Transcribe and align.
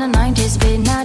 the 0.00 0.06
90s 0.06 0.58
beat, 0.58 0.78
now 0.78 1.04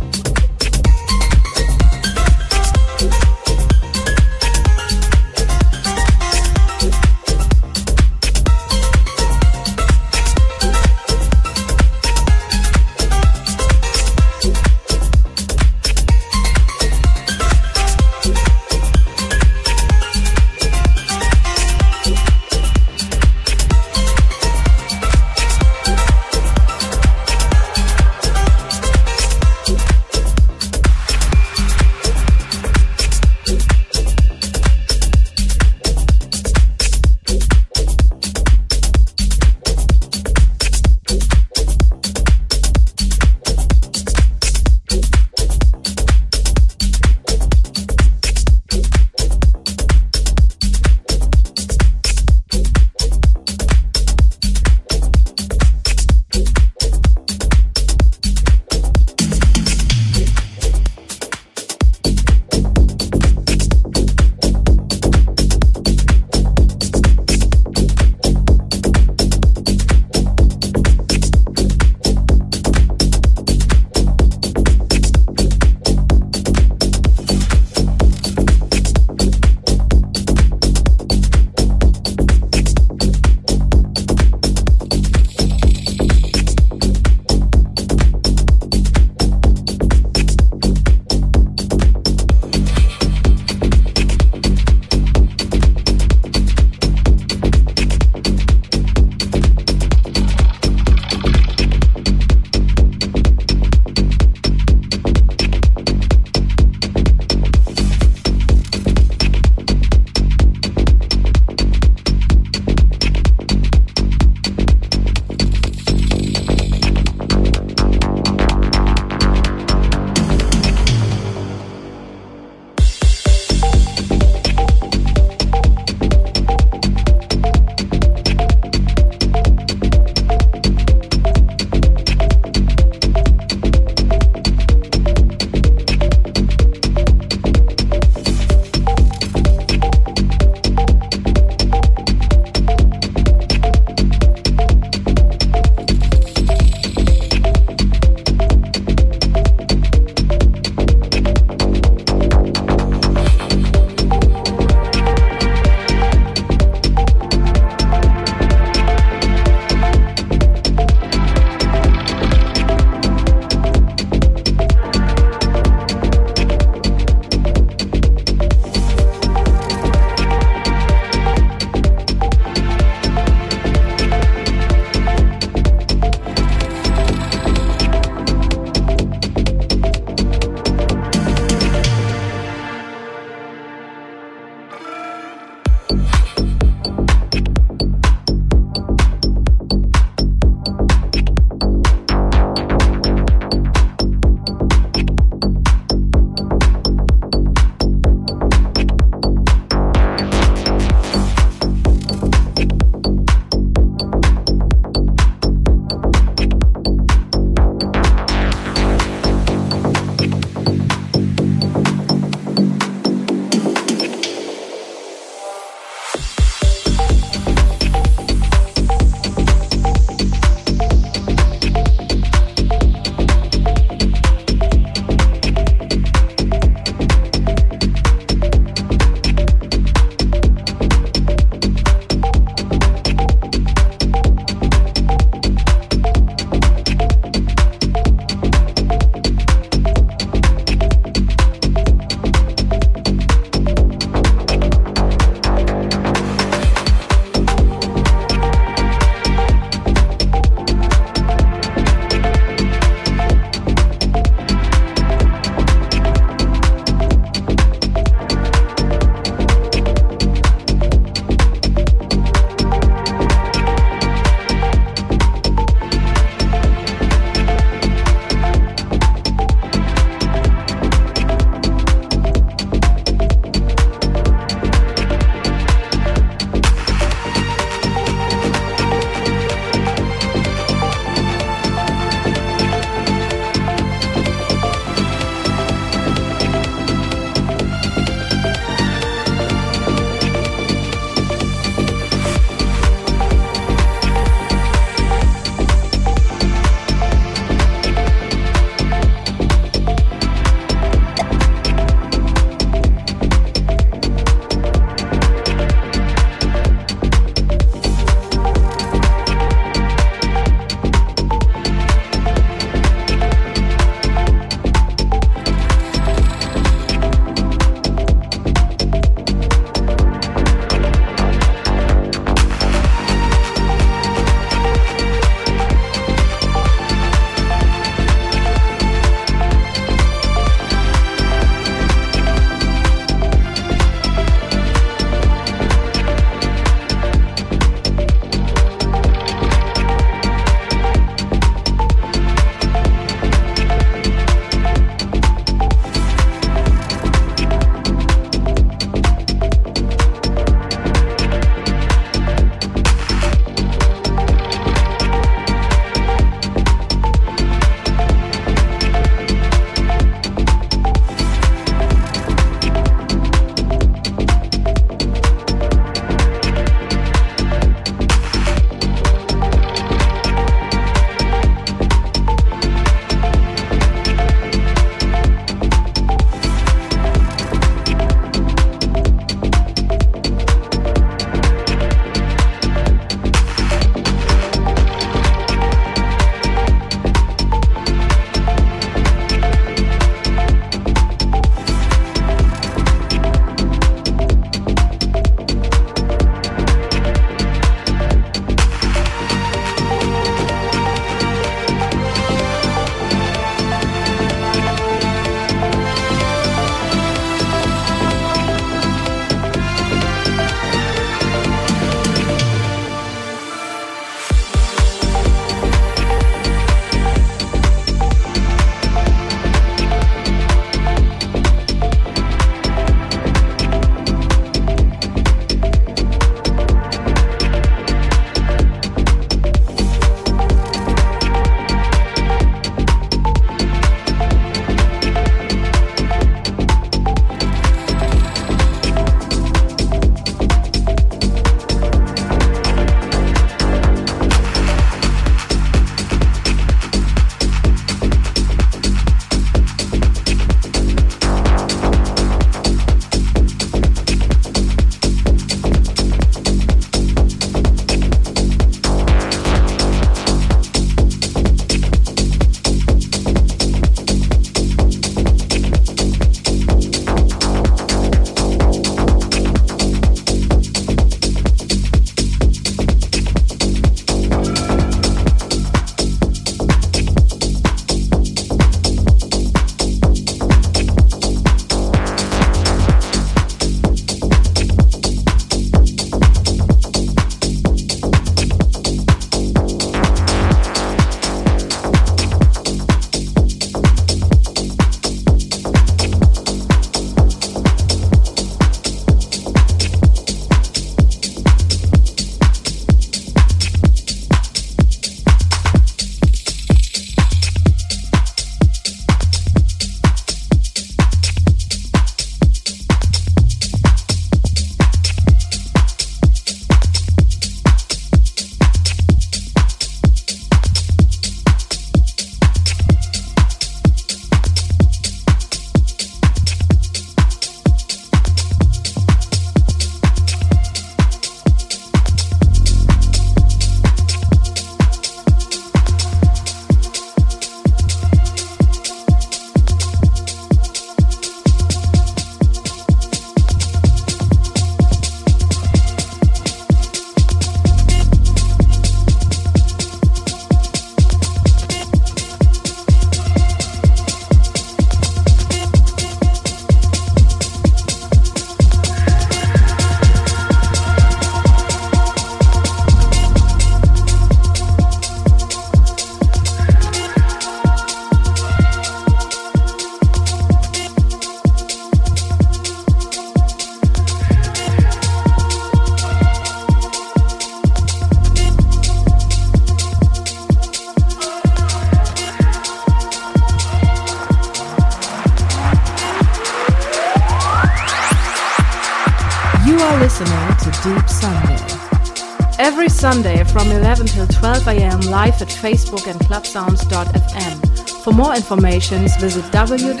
am 594.74 595.00
live 595.00 595.40
at 595.42 595.48
Facebook 595.48 596.06
and 596.06 596.20
clubsounds.fm. 596.20 598.02
For 598.04 598.12
more 598.12 598.34
information, 598.34 599.08
visit 599.18 599.44
www.mrhitch.de. 599.44 600.00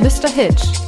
Mr. 0.00 0.30
Hitch, 0.30 0.79